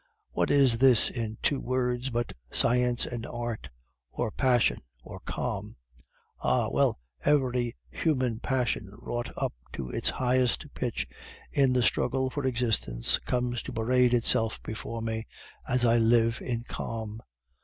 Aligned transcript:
What 0.31 0.49
is 0.49 0.79
this 0.79 1.11
in 1.11 1.37
two 1.43 1.59
words 1.59 2.09
but 2.09 2.33
Science 2.51 3.05
and 3.05 3.23
Art, 3.27 3.69
or 4.09 4.31
passion 4.31 4.79
or 5.03 5.19
calm? 5.19 5.75
Ah! 6.39 6.69
well, 6.69 6.97
every 7.23 7.75
human 7.91 8.39
passion 8.39 8.89
wrought 8.97 9.29
up 9.37 9.53
to 9.73 9.91
its 9.91 10.09
highest 10.09 10.65
pitch 10.73 11.07
in 11.51 11.71
the 11.73 11.83
struggle 11.83 12.31
for 12.31 12.47
existence 12.47 13.19
comes 13.27 13.61
to 13.61 13.71
parade 13.71 14.15
itself 14.15 14.59
before 14.63 15.03
me 15.03 15.27
as 15.67 15.85
I 15.85 15.99
live 15.99 16.41
in 16.41 16.63
calm. 16.63 17.21